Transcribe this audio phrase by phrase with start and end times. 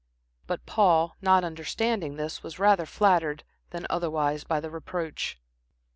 [0.47, 5.37] But Paul, not understanding this was rather flattered than otherwise by the reproach.